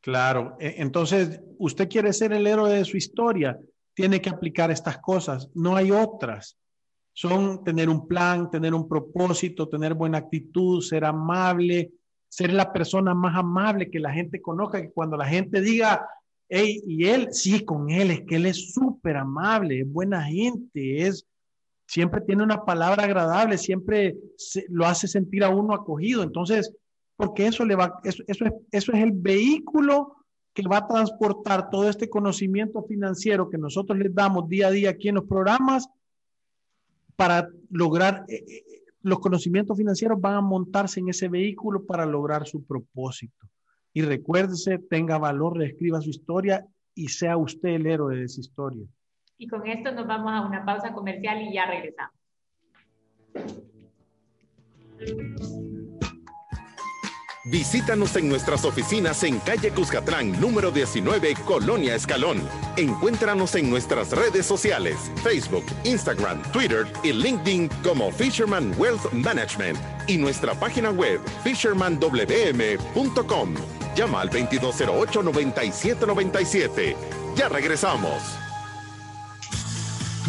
[0.00, 3.58] Claro, e, entonces usted quiere ser el héroe de su historia,
[3.94, 6.58] tiene que aplicar estas cosas, no hay otras.
[7.14, 11.92] Son tener un plan, tener un propósito, tener buena actitud, ser amable,
[12.28, 16.06] ser la persona más amable que la gente conozca, que cuando la gente diga,
[16.48, 21.26] y él, sí, con él, es que él es súper amable, es buena gente, es,
[21.86, 24.16] siempre tiene una palabra agradable, siempre
[24.68, 26.22] lo hace sentir a uno acogido.
[26.22, 26.72] Entonces,
[27.16, 30.16] porque eso le va, eso, eso, es, eso es el vehículo
[30.52, 34.90] que va a transportar todo este conocimiento financiero que nosotros les damos día a día
[34.90, 35.88] aquí en los programas
[37.16, 38.64] para lograr, eh, eh,
[39.02, 43.46] los conocimientos financieros van a montarse en ese vehículo para lograr su propósito.
[43.94, 48.86] Y recuérdese, tenga valor, reescriba su historia y sea usted el héroe de esa historia.
[49.38, 52.14] Y con esto nos vamos a una pausa comercial y ya regresamos.
[57.46, 62.38] Visítanos en nuestras oficinas en calle Cuscatlán, número 19, Colonia Escalón.
[62.78, 70.16] Encuéntranos en nuestras redes sociales, Facebook, Instagram, Twitter y LinkedIn como Fisherman Wealth Management y
[70.16, 73.83] nuestra página web fishermanwm.com.
[73.94, 76.96] Llama al 2208-9797.
[77.36, 78.44] Ya regresamos.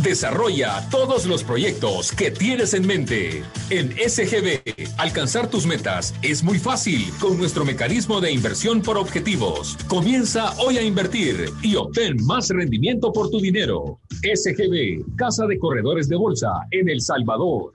[0.04, 3.44] Desarrolla todos los proyectos que tienes en mente.
[3.70, 4.62] En SGB,
[4.98, 9.78] alcanzar tus metas es muy fácil con nuestro mecanismo de inversión por objetivos.
[9.88, 14.00] Comienza hoy a invertir y obtén más rendimiento por tu dinero.
[14.22, 17.75] SGB, Casa de Corredores de Bolsa en El Salvador.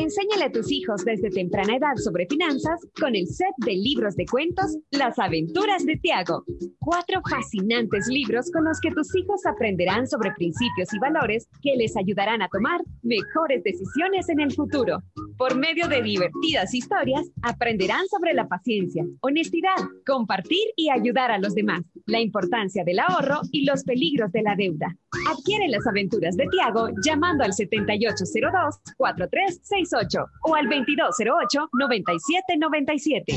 [0.00, 4.26] Enséñale a tus hijos desde temprana edad sobre finanzas con el set de libros de
[4.26, 6.44] cuentos Las aventuras de Tiago.
[6.78, 11.96] Cuatro fascinantes libros con los que tus hijos aprenderán sobre principios y valores que les
[11.96, 15.02] ayudarán a tomar mejores decisiones en el futuro.
[15.36, 21.56] Por medio de divertidas historias, aprenderán sobre la paciencia, honestidad, compartir y ayudar a los
[21.56, 24.96] demás, la importancia del ahorro y los peligros de la deuda.
[25.28, 28.76] Adquiere las aventuras de Tiago llamando al 7802
[29.88, 33.32] 4368 o al 2208 9797.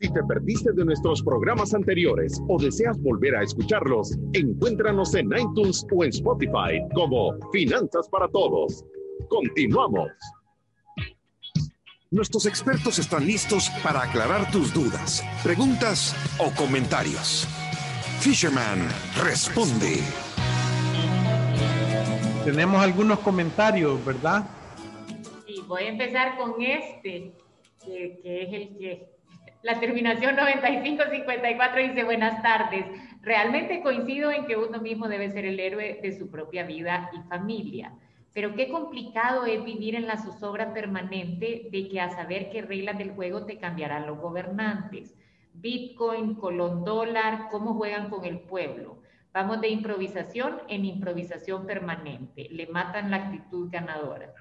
[0.00, 5.86] Si te perdiste de nuestros programas anteriores o deseas volver a escucharlos, encuéntranos en iTunes
[5.90, 8.84] o en Spotify como Finanzas para Todos.
[9.28, 10.10] Continuamos.
[12.10, 17.48] Nuestros expertos están listos para aclarar tus dudas, preguntas o comentarios.
[18.20, 18.88] Fisherman
[19.22, 20.23] responde.
[22.44, 24.44] Tenemos algunos comentarios, ¿verdad?
[25.46, 27.32] Sí, voy a empezar con este,
[27.82, 29.08] que, es el que
[29.62, 32.84] la terminación 9554 dice buenas tardes.
[33.22, 37.26] Realmente coincido en que uno mismo debe ser el héroe de su propia vida y
[37.30, 37.94] familia.
[38.34, 42.98] Pero qué complicado es vivir en la zozobra permanente de que a saber qué reglas
[42.98, 45.14] del juego te cambiarán los gobernantes.
[45.54, 48.98] Bitcoin, colón dólar, cómo juegan con el pueblo.
[49.34, 52.48] Vamos de improvisación en improvisación permanente.
[52.52, 54.32] Le matan la actitud ganadora.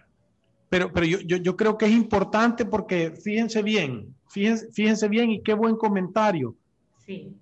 [0.70, 5.42] Pero, pero yo, yo, creo que es importante porque fíjense bien, fíjense, fíjense bien y
[5.42, 6.56] qué buen comentario.
[7.00, 7.36] Sí.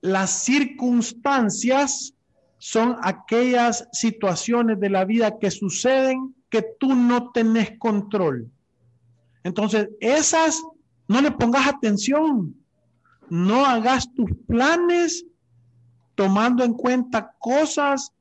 [0.00, 2.14] Las circunstancias
[2.56, 8.50] son aquellas situaciones de la vida que suceden que tú no tenés control.
[9.44, 10.62] Entonces, esas
[11.08, 12.54] no le pongas atención,
[13.28, 15.26] no hagas tus planes
[16.16, 18.12] tomando en cuenta cosas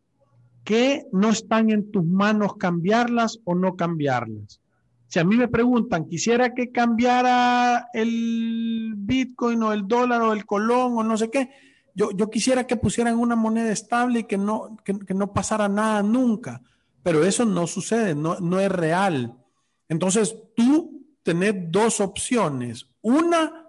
[0.64, 4.62] que no están en tus manos cambiarlas o no cambiarlas.
[5.08, 10.46] Si a mí me preguntan, quisiera que cambiara el Bitcoin o el dólar o el
[10.46, 11.50] colón o no sé qué,
[11.94, 16.04] yo, yo quisiera que pusieran una moneda estable y que no, que, no pasara nada
[16.04, 16.62] nunca,
[17.02, 19.38] pero eso no sucede, no, no es real.
[19.88, 22.88] Entonces tú tenés dos opciones.
[23.02, 23.65] Una,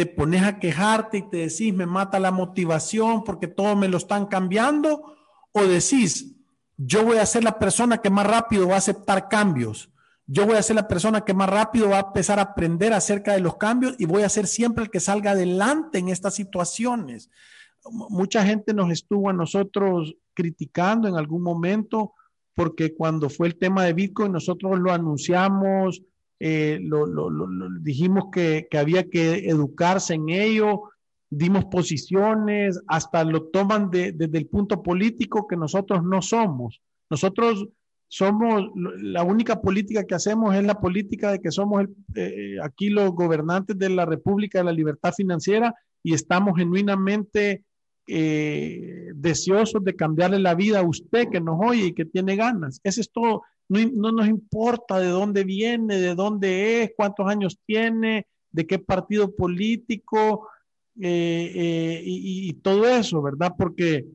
[0.00, 3.98] te pones a quejarte y te decís, me mata la motivación porque todo me lo
[3.98, 5.14] están cambiando,
[5.52, 6.36] o decís,
[6.78, 9.90] yo voy a ser la persona que más rápido va a aceptar cambios,
[10.26, 13.34] yo voy a ser la persona que más rápido va a empezar a aprender acerca
[13.34, 17.28] de los cambios y voy a ser siempre el que salga adelante en estas situaciones.
[17.84, 22.14] mucha gente nos estuvo a nosotros criticando en algún momento
[22.54, 26.00] porque cuando fue el tema de Bitcoin nosotros lo anunciamos,
[26.40, 27.06] eh, lo,
[27.80, 30.90] dijimos que, que, había que educarse en ello,
[31.28, 36.80] dimos posiciones, hasta lo toman desde el punto político que nosotros no somos.
[37.08, 37.68] Nosotros
[38.08, 41.84] somos, la única política que hacemos es la política de que somos
[42.16, 45.72] eh, aquí los gobernantes de la República de la Libertad Financiera
[46.02, 47.62] y estamos genuinamente
[48.08, 52.80] eh, deseosos de cambiarle la vida a usted que nos oye y que tiene ganas.
[52.82, 53.42] Eso es todo.
[53.70, 59.34] No, nos importa de dónde viene, de dónde es, cuántos años tiene, de qué partido
[59.34, 60.48] político
[61.00, 63.54] eh, y, y todo eso, ¿verdad?
[63.56, 64.06] Porque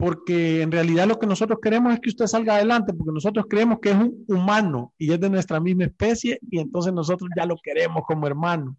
[0.00, 3.80] porque en realidad lo que nosotros queremos es que usted salga adelante, porque nosotros creemos
[3.80, 7.56] que es un humano y es de nuestra misma especie y entonces nosotros ya lo
[7.62, 8.78] queremos como hermano.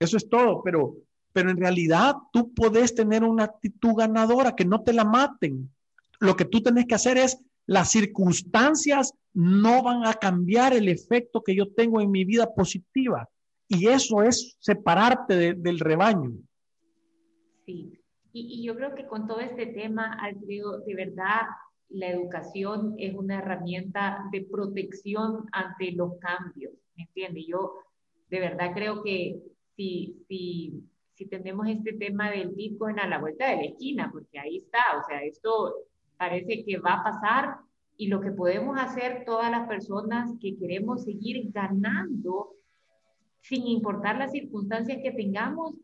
[0.00, 0.96] Eso es todo, pero,
[1.32, 5.70] pero en realidad tú puedes tener una actitud ganadora, que no te la maten.
[6.18, 11.42] Lo que tú tenés que hacer es, las circunstancias no van a cambiar el efecto
[11.42, 13.28] que yo tengo en mi vida positiva.
[13.68, 16.32] Y eso es separarte del rebaño.
[17.66, 17.92] Sí,
[18.32, 21.42] y, yo creo que con todo este tema, Alfredo, de verdad,
[21.90, 27.44] la educación es una herramienta de protección ante los cambios, ¿me entiende?
[27.46, 27.74] Yo
[28.30, 29.42] de verdad creo que
[29.76, 30.72] si, si,
[31.16, 34.98] si tenemos este tema del Bitcoin a la vuelta de la esquina, porque ahí está,
[34.98, 35.74] o sea, esto
[36.18, 37.56] parece que va a pasar
[37.96, 42.54] y lo que podemos hacer todas las personas que queremos seguir ganando,
[43.40, 45.74] sin importar las circunstancias que tengamos,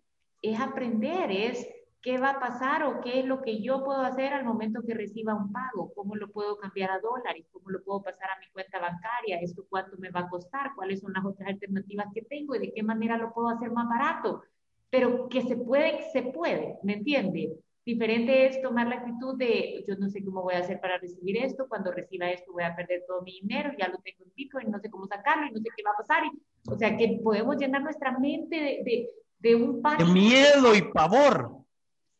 [0.42, 1.66] es aprender, es
[2.04, 4.92] qué va a pasar o qué es lo que yo puedo hacer al momento que
[4.92, 8.46] reciba un pago, cómo lo puedo cambiar a dólares, cómo lo puedo pasar a mi
[8.52, 12.54] cuenta bancaria, esto cuánto me va a costar, cuáles son las otras alternativas que tengo
[12.54, 14.42] y de qué manera lo puedo hacer más barato.
[14.90, 17.58] Pero que se puede, se puede, ¿me entiende?
[17.84, 21.36] Diferente es tomar la actitud de yo no sé cómo voy a hacer para recibir
[21.36, 24.70] esto, cuando reciba esto voy a perder todo mi dinero, ya lo tengo en Bitcoin,
[24.70, 26.22] no sé cómo sacarlo y no sé qué va a pasar.
[26.70, 31.64] o sea, que podemos llenar nuestra mente de, de, de un De miedo y pavor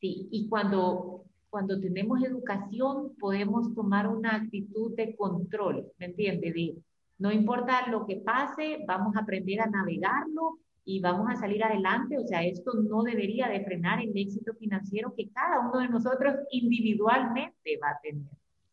[0.06, 6.52] y cuando, cuando tenemos educación podemos tomar una actitud de control, ¿me entiende?
[6.52, 6.76] De
[7.18, 12.18] no importa lo que pase, vamos a aprender a navegarlo y vamos a salir adelante.
[12.18, 16.34] O sea, esto no debería de frenar el éxito financiero que cada uno de nosotros
[16.50, 18.26] individualmente va a tener.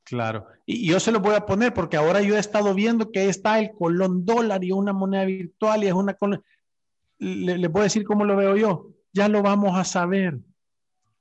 [0.03, 3.30] Claro, y yo se lo voy a poner porque ahora yo he estado viendo que
[3.30, 6.18] está el colón dólar y una moneda virtual y es una
[7.20, 8.89] Le, le puedo decir cómo lo veo yo.
[9.14, 10.39] Ya lo vamos a saber.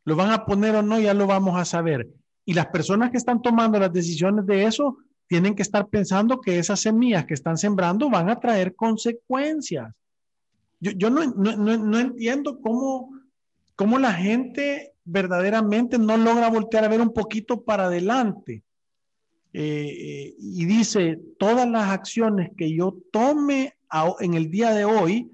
[0.04, 2.08] Lo van a poner o no, ya lo vamos a saber.
[2.44, 6.58] Y las personas que están tomando las decisiones de eso tienen que estar pensando que
[6.58, 9.94] esas semillas que están sembrando van a traer consecuencias.
[10.80, 13.10] Yo, no, no, entiendo cómo,
[13.76, 18.62] cómo la gente verdaderamente no logra voltear a ver un poquito para adelante.
[19.52, 23.74] Eh, y dice, todas las acciones que yo tome
[24.20, 25.30] en el día de hoy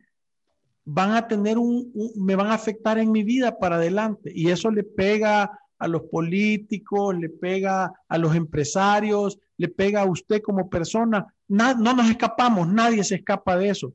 [0.85, 4.33] van a tener un, me van a afectar en mi vida para adelante.
[4.35, 10.11] Y eso le pega a los políticos, le pega a los empresarios, le pega a
[10.11, 11.33] usted como persona.
[11.47, 13.95] no nos escapamos, nadie se escapa de eso.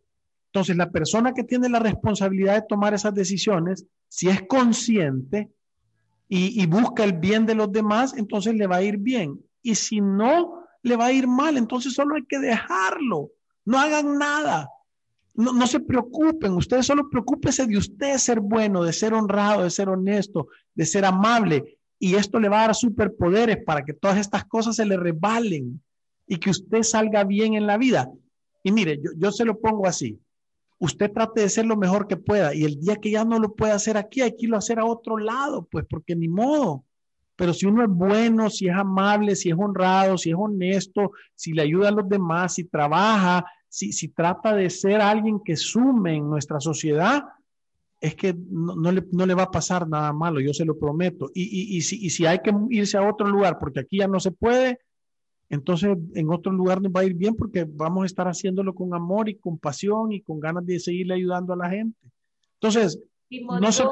[0.52, 5.50] Entonces, la persona que tiene la responsabilidad de tomar esas decisiones, si es consciente
[6.28, 9.40] y, busca el bien de los demás, entonces le va a ir bien.
[9.62, 11.58] Y si no, le va a ir mal.
[11.58, 13.32] Entonces, solo hay que dejarlo.
[13.66, 14.68] No hagan nada
[15.34, 19.90] no, se preocupen, ustedes solo preocúpense de usted ser bueno, de ser honrado, de ser
[19.90, 21.78] honesto, de ser amable.
[22.00, 25.82] Y esto le va a dar superpoderes para que todas estas cosas se le rebalen
[26.28, 28.12] y que usted salga bien en la vida.
[28.64, 30.20] Y mire, yo se lo pongo así.
[30.82, 33.54] Usted trate de ser lo mejor que pueda y el día que ya no lo
[33.54, 36.86] pueda hacer aquí, hay que irlo a hacer a otro lado, pues porque ni modo.
[37.36, 41.54] Pero si uno es bueno, si es amable, si es honrado, si es honesto, si
[41.54, 46.28] le ayuda a los demás, si trabaja, si, trata de ser alguien que sume en
[46.28, 47.26] nuestra sociedad,
[48.00, 51.30] es que no, le, va a pasar nada malo, yo se lo prometo.
[51.36, 54.20] Y, y, si, y si hay que irse a otro lugar, porque aquí ya no
[54.20, 54.80] se puede,
[55.52, 58.94] entonces en otro lugar nos va a ir bien porque vamos a estar haciéndolo con
[58.94, 62.00] amor y con pasión y con ganas de seguirle ayudando a la gente.
[62.54, 62.98] Entonces,
[63.30, 63.84] no se...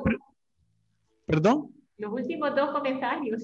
[1.25, 1.69] Perdón.
[1.97, 3.43] Los últimos dos comentarios.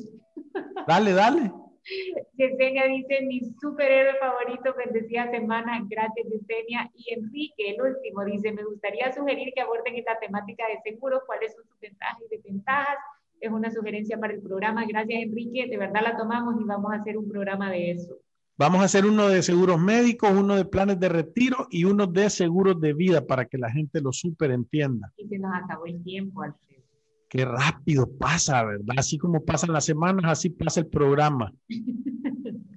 [0.87, 1.51] Dale, dale.
[2.37, 6.89] Yesenia dice, mi superhéroe favorito, bendecida semana, gracias Yesenia.
[6.95, 11.53] Y Enrique, el último, dice, me gustaría sugerir que aborden esta temática de seguros, cuáles
[11.53, 12.97] son sus ventajas y desventajas.
[13.39, 14.85] Es una sugerencia para el programa.
[14.85, 18.17] Gracias Enrique, de verdad la tomamos y vamos a hacer un programa de eso.
[18.57, 22.29] Vamos a hacer uno de seguros médicos, uno de planes de retiro y uno de
[22.29, 25.11] seguros de vida para que la gente lo super entienda.
[25.17, 26.83] Y se nos acabó el tiempo, Alfredo.
[27.27, 28.95] Qué rápido pasa, ¿verdad?
[28.97, 31.51] Así como pasan las semanas, así pasa el programa.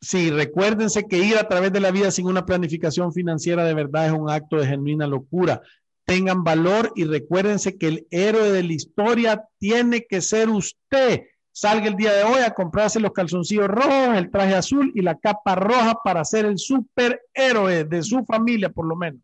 [0.00, 0.28] Sí.
[0.28, 4.12] recuérdense que ir a través de la vida sin una planificación financiera de verdad es
[4.12, 5.62] un acto de genuina locura.
[6.04, 11.22] Tengan valor y recuérdense que el héroe de la historia tiene que ser usted.
[11.52, 15.16] Salga el día de hoy a comprarse los calzoncillos rojos, el traje azul y la
[15.16, 19.20] capa roja para ser el superhéroe de su familia, por lo menos.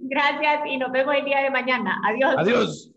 [0.00, 2.00] Gracias y nos vemos el día de mañana.
[2.04, 2.34] Adiós.
[2.38, 2.95] Adiós.